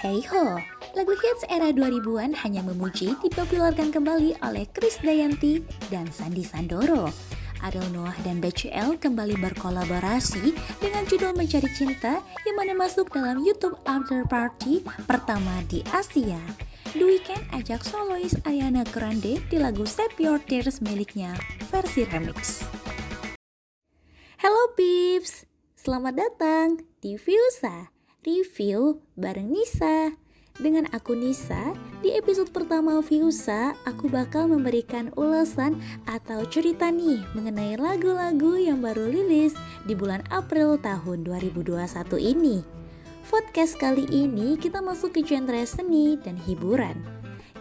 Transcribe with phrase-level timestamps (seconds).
[0.00, 0.56] Hey ho,
[0.96, 5.60] lagu hits era 2000-an hanya memuji dipopulerkan kembali oleh Chris Dayanti
[5.92, 7.12] dan Sandi Sandoro.
[7.60, 13.76] Ariel Noah dan BCL kembali berkolaborasi dengan judul Mencari Cinta yang mana masuk dalam YouTube
[13.84, 16.40] After Party pertama di Asia.
[16.96, 21.36] The Weeknd ajak solois Ariana Grande di lagu Save Your Tears miliknya
[21.68, 22.64] versi remix.
[24.40, 25.44] Hello Pips,
[25.76, 30.12] selamat datang di Viusa review bareng Nisa.
[30.60, 31.72] Dengan aku Nisa,
[32.04, 39.08] di episode pertama Viusa, aku bakal memberikan ulasan atau cerita nih mengenai lagu-lagu yang baru
[39.08, 39.56] rilis
[39.88, 41.80] di bulan April tahun 2021
[42.20, 42.60] ini.
[43.24, 47.00] Podcast kali ini kita masuk ke genre seni dan hiburan.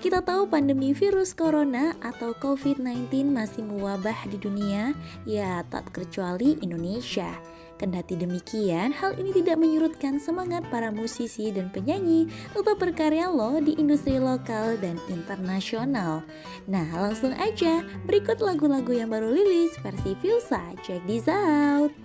[0.04, 4.92] Kita tahu pandemi virus corona atau COVID-19 masih mewabah di dunia,
[5.24, 7.32] ya tak terkecuali Indonesia.
[7.80, 13.72] Kendati demikian, hal ini tidak menyurutkan semangat para musisi dan penyanyi tetap berkarya loh di
[13.80, 16.20] industri lokal dan internasional.
[16.68, 20.76] Nah, langsung aja, berikut lagu-lagu yang baru rilis versi Filsa.
[20.84, 21.96] Check this out!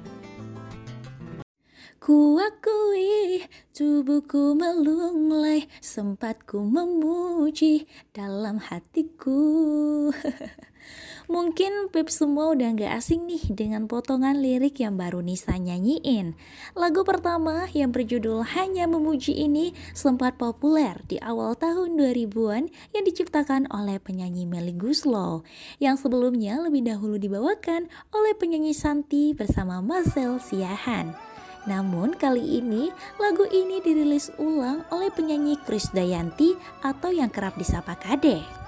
[1.98, 9.42] Ku akui tubuhku melunglai Sempat ku memuji dalam hatiku
[11.24, 16.36] Mungkin Pip semua udah gak asing nih dengan potongan lirik yang baru Nisa nyanyiin.
[16.76, 23.72] Lagu pertama yang berjudul Hanya Memuji ini sempat populer di awal tahun 2000-an yang diciptakan
[23.72, 25.48] oleh penyanyi Melly Guslow
[25.80, 31.16] yang sebelumnya lebih dahulu dibawakan oleh penyanyi Santi bersama Marcel Siahan.
[31.64, 36.52] Namun kali ini lagu ini dirilis ulang oleh penyanyi Chris Dayanti
[36.84, 38.63] atau yang kerap disapa Kade.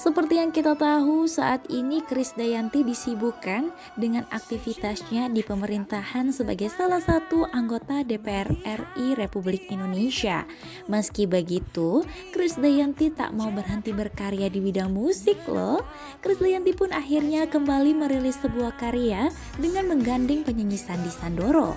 [0.00, 3.68] Seperti yang kita tahu, saat ini Kris Dayanti disibukkan
[4.00, 10.48] dengan aktivitasnya di pemerintahan sebagai salah satu anggota DPR RI Republik Indonesia.
[10.88, 12.00] Meski begitu,
[12.32, 15.84] Kris Dayanti tak mau berhenti berkarya di bidang musik loh.
[16.24, 19.28] Kris Dayanti pun akhirnya kembali merilis sebuah karya
[19.60, 21.76] dengan menggandeng penyanyi Sandi Sandoro.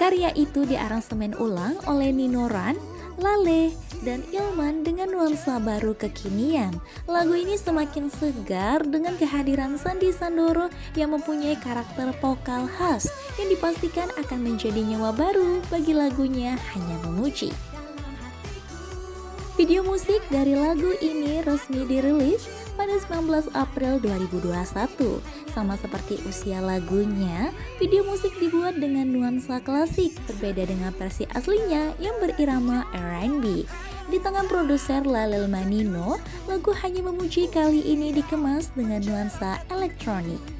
[0.00, 2.80] Karya itu diaransemen ulang oleh Nino Ran,
[3.18, 3.74] Lale,
[4.06, 6.70] dan Ilman dengan nuansa baru kekinian.
[7.10, 14.06] Lagu ini semakin segar dengan kehadiran Sandi Sandoro yang mempunyai karakter vokal khas yang dipastikan
[14.22, 17.50] akan menjadi nyawa baru bagi lagunya Hanya Memuji.
[19.58, 22.46] Video musik dari lagu ini resmi dirilis
[22.78, 25.18] pada 19 April 2021.
[25.50, 27.50] Sama seperti usia lagunya,
[27.82, 33.66] video musik dibuat dengan nuansa klasik, berbeda dengan versi aslinya yang berirama R&B.
[34.08, 36.16] Di tangan produser Lalel Manino,
[36.46, 40.57] lagu Hanya Memuji kali ini dikemas dengan nuansa elektronik.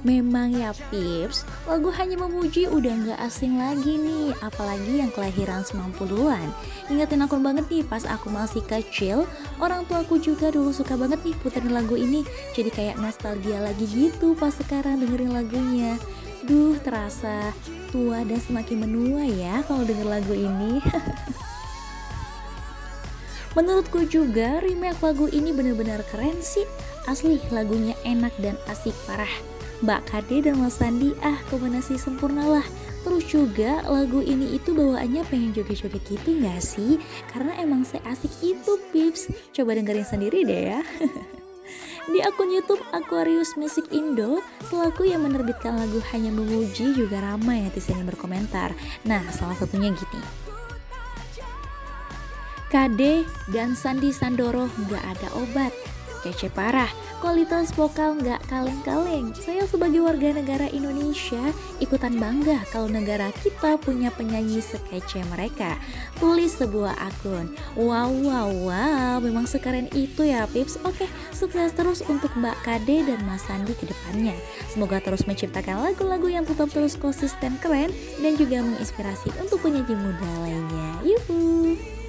[0.00, 6.48] Memang ya Pips, lagu Hanya Memuji udah gak asing lagi nih, apalagi yang kelahiran 90-an.
[6.88, 9.28] Ingatin aku banget nih pas aku masih kecil,
[9.60, 12.24] orang tua aku juga dulu suka banget nih puterin lagu ini.
[12.56, 16.00] Jadi kayak nostalgia lagi gitu pas sekarang dengerin lagunya.
[16.48, 17.52] Duh, terasa
[17.92, 20.80] tua dan semakin menua ya kalau denger lagu ini.
[23.56, 26.64] Menurutku juga remake lagu ini bener-bener keren sih.
[27.04, 29.59] Asli lagunya enak dan asik parah.
[29.80, 32.66] Mbak Kade dan Mas Sandi ah kombinasi sempurna lah.
[33.00, 37.00] Terus juga lagu ini itu bawaannya pengen joget-joget gitu gak sih?
[37.32, 39.32] Karena emang seasik itu Pips.
[39.56, 40.80] Coba dengerin sendiri deh ya.
[42.12, 48.04] Di akun Youtube Aquarius Music Indo Selaku yang menerbitkan lagu Hanya Memuji juga ramai netizen
[48.04, 48.76] yang berkomentar.
[49.08, 50.20] Nah salah satunya gini.
[52.68, 55.72] Kade dan Sandi Sandoro gak ada obat
[56.20, 56.92] Kece parah,
[57.24, 59.32] kualitas vokal nggak kaleng-kaleng.
[59.32, 61.40] Saya sebagai warga negara Indonesia
[61.80, 65.80] ikutan bangga kalau negara kita punya penyanyi sekece mereka.
[66.20, 67.56] Tulis sebuah akun.
[67.72, 70.76] Wow, wow, wow, memang sekeren itu ya Pips.
[70.84, 74.36] Oke, sukses terus untuk Mbak Kade dan Mas Sandi ke depannya.
[74.68, 77.88] Semoga terus menciptakan lagu-lagu yang tetap terus konsisten keren
[78.20, 80.88] dan juga menginspirasi untuk penyanyi muda lainnya.
[81.00, 81.99] Yuhu!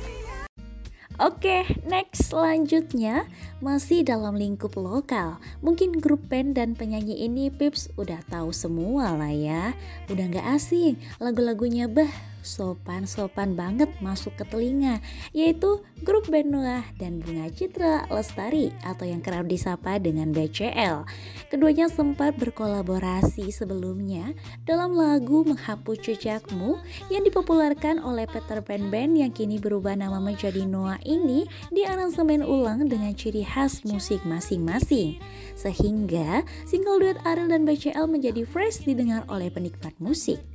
[1.21, 3.29] Oke, next selanjutnya
[3.61, 5.37] masih dalam lingkup lokal.
[5.61, 9.77] Mungkin grup band dan penyanyi ini Pips udah tahu semua lah ya.
[10.09, 12.09] Udah gak asing, lagu-lagunya bah
[12.41, 14.99] sopan-sopan banget masuk ke telinga,
[15.31, 21.05] yaitu grup band Noah dan Bunga Citra Lestari atau yang kerap disapa dengan BCL.
[21.47, 24.33] Keduanya sempat berkolaborasi sebelumnya
[24.65, 26.81] dalam lagu Menghapus Jejakmu
[27.13, 32.41] yang dipopulerkan oleh Peter Pan Band yang kini berubah nama menjadi Noah ini di aransemen
[32.43, 35.21] ulang dengan ciri khas musik masing-masing.
[35.55, 40.50] Sehingga single duet Ariel dan BCL menjadi fresh didengar oleh penikmat musik.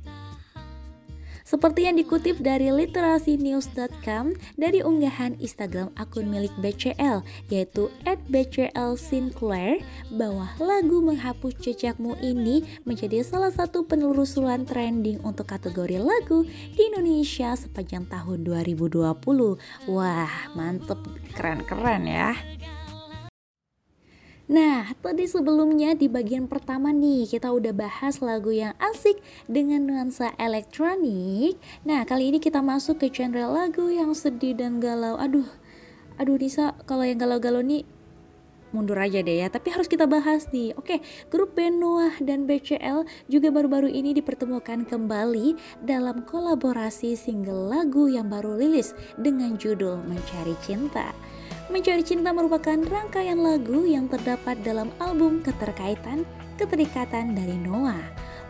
[1.47, 9.79] Seperti yang dikutip dari literacynews.com dari unggahan Instagram akun milik BCL yaitu @bclsinclair
[10.11, 16.43] bahwa lagu menghapus jejakmu ini menjadi salah satu penelusuran trending untuk kategori lagu
[16.75, 19.07] di Indonesia sepanjang tahun 2020.
[19.87, 20.99] Wah, mantep,
[21.31, 22.35] keren-keren ya.
[24.47, 30.31] Nah, tadi sebelumnya di bagian pertama nih kita udah bahas lagu yang asik dengan nuansa
[30.39, 31.59] elektronik.
[31.83, 35.19] Nah, kali ini kita masuk ke genre lagu yang sedih dan galau.
[35.19, 35.51] Aduh,
[36.15, 37.83] aduh Nisa, kalau yang galau-galau nih
[38.71, 40.71] mundur aja deh ya, tapi harus kita bahas nih.
[40.79, 48.07] Oke, grup band Noah dan BCL juga baru-baru ini dipertemukan kembali dalam kolaborasi single lagu
[48.07, 51.11] yang baru rilis dengan judul Mencari Cinta.
[51.67, 56.23] Mencari Cinta merupakan rangkaian lagu yang terdapat dalam album Keterkaitan
[56.55, 57.99] Keterikatan dari Noah.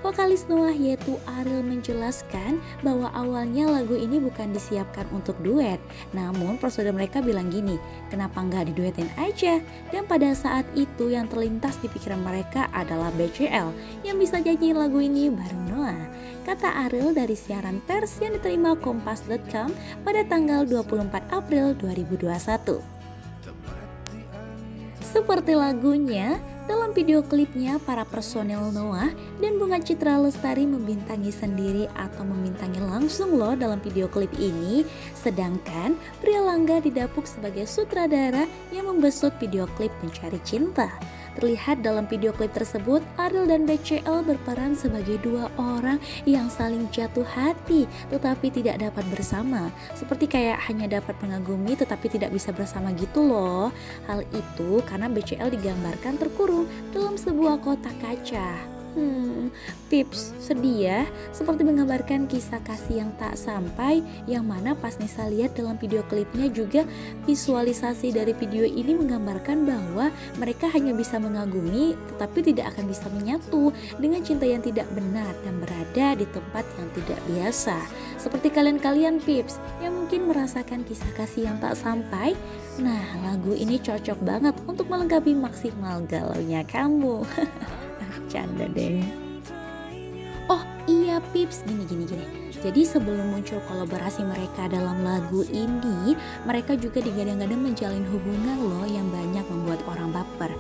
[0.06, 5.82] Vokalis Noah yaitu Ariel menjelaskan bahwa awalnya lagu ini bukan disiapkan untuk duet.
[6.14, 7.82] Namun personil mereka bilang gini,
[8.14, 9.66] kenapa nggak diduetin aja?
[9.90, 13.74] Dan pada saat itu yang terlintas di pikiran mereka adalah BCL
[14.06, 16.02] yang bisa nyanyiin lagu ini bareng Noah.
[16.46, 19.74] Kata Ariel dari siaran pers yang diterima kompas.com
[20.06, 22.97] pada tanggal 24 April 2021.
[25.08, 26.36] Seperti lagunya,
[26.68, 29.08] dalam video klipnya para personel Noah
[29.40, 34.84] dan Bunga Citra Lestari membintangi sendiri atau membintangi langsung loh dalam video klip ini.
[35.16, 38.44] Sedangkan pria Langga didapuk sebagai sutradara
[38.76, 40.92] yang membesut video klip Mencari Cinta.
[41.38, 47.22] Terlihat dalam video klip tersebut, Ariel dan BCL berperan sebagai dua orang yang saling jatuh
[47.22, 49.70] hati tetapi tidak dapat bersama.
[49.94, 53.70] Seperti kayak hanya dapat mengagumi tetapi tidak bisa bersama gitu loh.
[54.10, 58.77] Hal itu karena BCL digambarkan terkurung dalam sebuah kotak kaca.
[58.98, 59.54] Hmm,
[59.94, 65.54] Pips sedih ya, seperti menggambarkan kisah kasih yang tak sampai yang mana pas Nisa lihat
[65.54, 66.82] dalam video klipnya juga
[67.30, 70.10] visualisasi dari video ini menggambarkan bahwa
[70.42, 73.70] mereka hanya bisa mengagumi tetapi tidak akan bisa menyatu
[74.02, 77.78] dengan cinta yang tidak benar dan berada di tempat yang tidak biasa.
[78.18, 82.34] Seperti kalian-kalian Pips yang mungkin merasakan kisah kasih yang tak sampai,
[82.82, 87.22] nah lagu ini cocok banget untuk melengkapi maksimal galaunya kamu.
[88.32, 89.04] Canda deh.
[90.48, 92.26] Oh iya Pips, gini gini gini.
[92.58, 96.18] Jadi sebelum muncul kolaborasi mereka dalam lagu ini,
[96.48, 100.52] mereka juga digadang-gadang menjalin hubungan loh yang banyak membuat orang baper.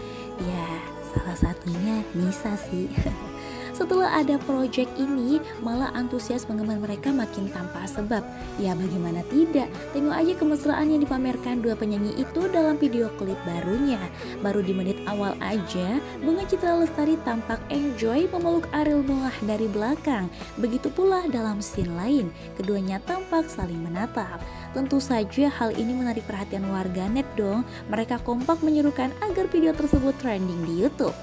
[0.46, 0.68] Ya,
[1.16, 2.92] salah satunya Nisa sih.
[3.78, 8.26] Setelah ada proyek ini, malah antusias penggemar mereka makin tanpa sebab.
[8.58, 14.02] Ya bagaimana tidak, tengok aja kemesraan yang dipamerkan dua penyanyi itu dalam video klip barunya.
[14.42, 20.26] Baru di menit awal aja, Bunga Citra Lestari tampak enjoy memeluk Ariel Noah dari belakang.
[20.58, 24.42] Begitu pula dalam scene lain, keduanya tampak saling menatap.
[24.74, 27.62] Tentu saja hal ini menarik perhatian warganet dong.
[27.94, 31.14] Mereka kompak menyerukan agar video tersebut trending di YouTube.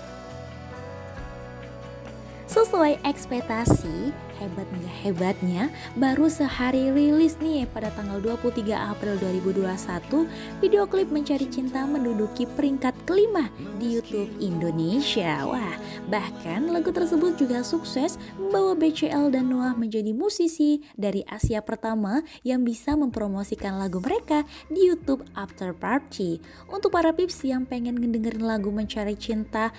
[2.45, 10.29] Sesuai ekspektasi, hebat nggak hebatnya, baru sehari rilis nih pada tanggal 23 April 2021,
[10.61, 13.49] video klip Mencari Cinta menduduki peringkat kelima
[13.81, 15.41] di YouTube Indonesia.
[15.49, 15.81] Wah,
[16.13, 22.61] bahkan lagu tersebut juga sukses membawa BCL dan Noah menjadi musisi dari Asia pertama yang
[22.61, 26.45] bisa mempromosikan lagu mereka di YouTube After Party.
[26.69, 29.73] Untuk para pips yang pengen ngedengerin lagu Mencari Cinta,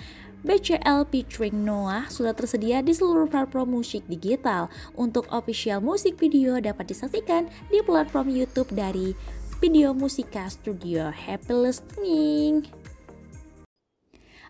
[0.46, 4.70] BCL featuring Noah sudah tersedia di seluruh platform musik digital.
[4.94, 9.18] Untuk official musik video dapat disaksikan di platform YouTube dari
[9.58, 11.10] Video Musika Studio.
[11.10, 12.75] Happy listening!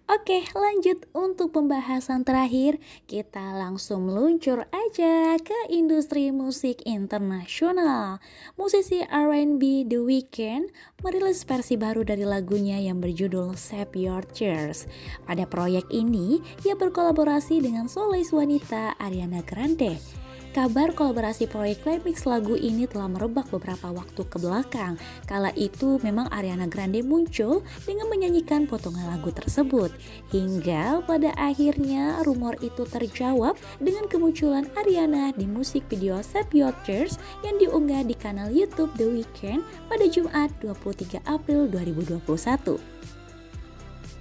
[0.06, 2.78] Oke, lanjut untuk pembahasan terakhir.
[3.10, 8.22] Kita langsung meluncur aja ke industri musik internasional.
[8.54, 10.70] Musisi R&B The Weeknd
[11.02, 14.86] merilis versi baru dari lagunya yang berjudul Save Your Tears.
[15.26, 20.25] Pada proyek ini, ia berkolaborasi dengan solois wanita Ariana Grande.
[20.56, 24.96] Kabar kolaborasi proyek remix lagu ini telah merebak beberapa waktu ke belakang.
[25.28, 29.92] Kala itu memang Ariana Grande muncul dengan menyanyikan potongan lagu tersebut.
[30.32, 37.20] Hingga pada akhirnya rumor itu terjawab dengan kemunculan Ariana di musik video Save Your Tears
[37.44, 39.60] yang diunggah di kanal YouTube The Weeknd
[39.92, 42.95] pada Jumat 23 April 2021.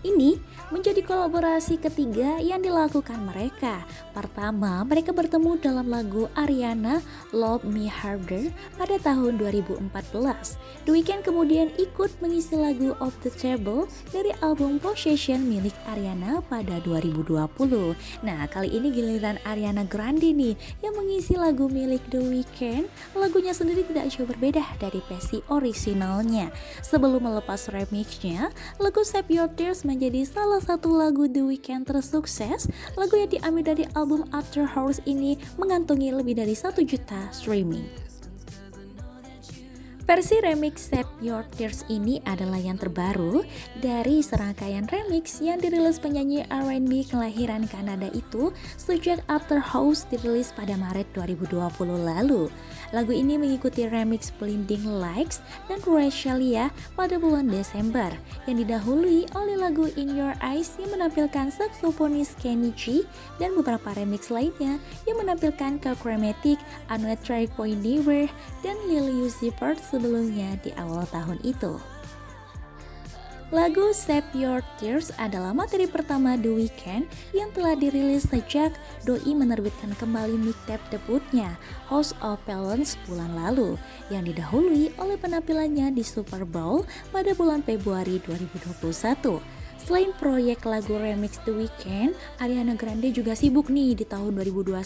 [0.06, 0.38] Ini
[0.70, 3.82] menjadi kolaborasi ketiga yang dilakukan mereka.
[4.14, 7.02] Pertama, mereka bertemu dalam lagu Ariana
[7.34, 9.82] Love Me Harder pada tahun 2014.
[10.86, 16.78] The Weeknd kemudian ikut mengisi lagu Off the Table dari album Possession milik Ariana pada
[16.86, 17.42] 2020.
[18.22, 20.54] Nah, kali ini giliran Ariana Grande nih
[20.86, 22.86] yang mengisi lagu milik The Weeknd.
[23.18, 26.54] Lagunya sendiri tidak jauh berbeda dari versi originalnya.
[26.86, 32.68] Sebelum melepas remixnya, lagu Save Your Tears menjadi salah satu lagu The Weeknd tersukses.
[33.00, 37.88] Lagu yang diambil dari album After Hours ini mengantongi lebih dari 1 juta streaming.
[40.06, 43.42] Versi remix Save Your Tears ini adalah yang terbaru
[43.82, 50.78] dari serangkaian remix yang dirilis penyanyi R&B kelahiran Kanada itu sejak After House dirilis pada
[50.78, 51.58] Maret 2020
[52.04, 52.54] lalu.
[52.96, 58.08] Lagu ini mengikuti remix Blinding Lights dan Rashalia pada bulan Desember
[58.48, 63.04] yang didahului oleh lagu In Your Eyes yang menampilkan saksofonis Kenny G
[63.36, 66.56] dan beberapa remix lainnya yang menampilkan Chromatic,
[66.88, 68.32] Another Point Never,
[68.64, 71.95] dan Lil Uzi Vert sebelumnya di awal tahun itu.
[73.54, 78.74] Lagu Save Your Tears adalah materi pertama The Weeknd yang telah dirilis sejak
[79.06, 81.54] Doi menerbitkan kembali mixtape debutnya
[81.86, 83.78] House of Balance bulan lalu
[84.10, 89.65] yang didahului oleh penampilannya di Super Bowl pada bulan Februari 2021.
[89.76, 94.82] Selain proyek lagu remix The Weeknd, Ariana Grande juga sibuk nih di tahun 2021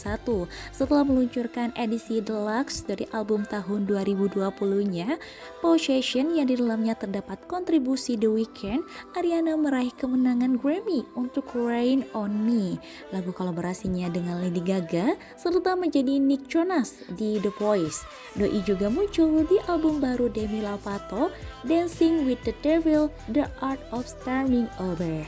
[0.74, 5.22] setelah meluncurkan edisi deluxe dari album tahun 2020-nya
[5.62, 8.81] Possession yang di dalamnya terdapat kontribusi The Weeknd,
[9.13, 12.75] Ariana meraih kemenangan Grammy untuk Rain On Me,
[13.13, 18.03] lagu kolaborasinya dengan Lady Gaga serta menjadi Nick Jonas di The Voice.
[18.36, 21.31] Doi juga muncul di album baru Demi Lovato,
[21.67, 25.27] Dancing with the Devil, The Art of Starting Over.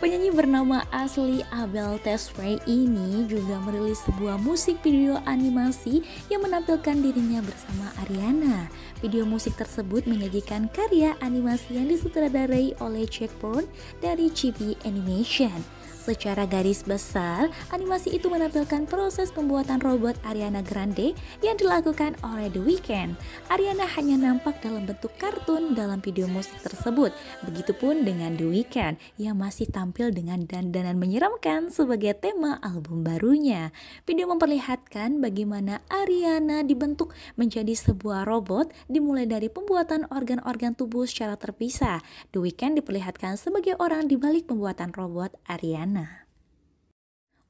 [0.00, 6.00] Penyanyi bernama asli Abel Tesfaye ini juga merilis sebuah musik video animasi
[6.32, 8.66] yang menampilkan dirinya bersama Ariana.
[9.04, 13.68] Video musik tersebut menyajikan karya animasi yang disutradarai oleh Jack Brown
[14.00, 15.79] dari Chibi Animation.
[16.00, 21.12] Secara garis besar, animasi itu menampilkan proses pembuatan robot Ariana Grande
[21.44, 23.20] yang dilakukan oleh The Weeknd.
[23.52, 27.12] Ariana hanya nampak dalam bentuk kartun dalam video musik tersebut.
[27.44, 33.68] Begitupun dengan The Weeknd yang masih tampil dengan dandanan menyeramkan sebagai tema album barunya.
[34.08, 42.00] Video memperlihatkan bagaimana Ariana dibentuk menjadi sebuah robot dimulai dari pembuatan organ-organ tubuh secara terpisah.
[42.32, 45.89] The Weeknd diperlihatkan sebagai orang di balik pembuatan robot Ariana.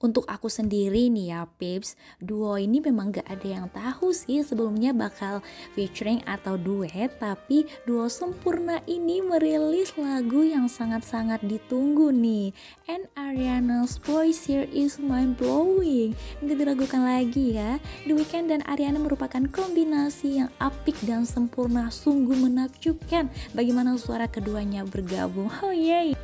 [0.01, 1.93] Untuk aku sendiri nih ya Pips,
[2.25, 5.45] duo ini memang gak ada yang tahu sih sebelumnya bakal
[5.77, 12.57] featuring atau duet Tapi duo sempurna ini merilis lagu yang sangat-sangat ditunggu nih.
[12.89, 17.77] And Ariana's voice here is mind blowing Gak diragukan lagi ya
[18.09, 23.29] The Weeknd dan Ariana merupakan kombinasi yang apik dan sempurna Sungguh menakjubkan.
[23.53, 25.53] Bagaimana suara keduanya bergabung?
[25.61, 26.17] Oh yeah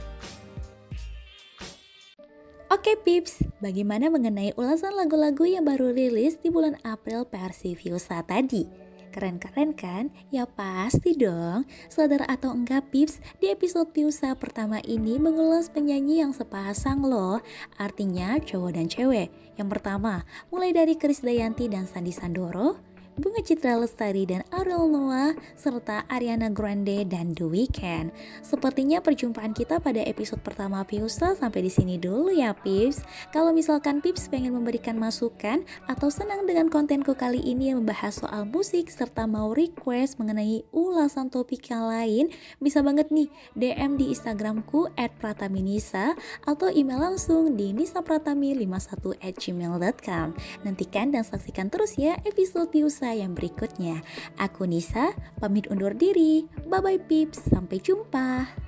[2.66, 8.66] Oke Pips, bagaimana mengenai ulasan lagu-lagu yang baru rilis di bulan April versi Viusa tadi?
[9.14, 10.10] Keren-keren kan?
[10.34, 11.62] Ya pasti dong.
[11.86, 17.38] Sadar atau enggak Pips, di episode Piusa pertama ini mengulas penyanyi yang sepasang loh.
[17.78, 19.30] Artinya cowok dan cewek.
[19.54, 22.82] Yang pertama, mulai dari Krisdayanti dan Sandi Sandoro,
[23.16, 28.12] Bunga Citra Lestari dan Ariel Noah, serta Ariana Grande dan The Weeknd.
[28.44, 33.00] Sepertinya perjumpaan kita pada episode pertama Piusa sampai di sini dulu ya Pips.
[33.32, 38.44] Kalau misalkan Pips pengen memberikan masukan atau senang dengan kontenku kali ini yang membahas soal
[38.44, 42.28] musik serta mau request mengenai ulasan topik yang lain,
[42.60, 46.12] bisa banget nih DM di Instagramku @prataminisa
[46.44, 50.36] atau email langsung di nisapratami51 at gmail.com.
[50.68, 54.02] Nantikan dan saksikan terus ya episode Piusa yang berikutnya.
[54.40, 56.48] Aku Nisa, pamit undur diri.
[56.66, 58.65] Bye-bye Pips, sampai jumpa.